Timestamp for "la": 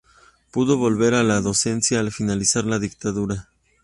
1.21-1.41, 2.65-2.79